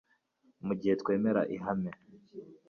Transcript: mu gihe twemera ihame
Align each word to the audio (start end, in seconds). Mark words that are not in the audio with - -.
mu 0.65 0.73
gihe 0.79 0.93
twemera 1.01 1.41
ihame 1.55 1.91